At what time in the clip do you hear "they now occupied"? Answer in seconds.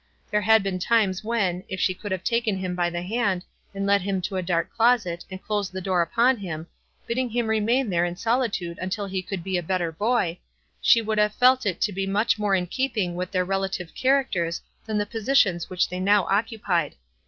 15.87-16.95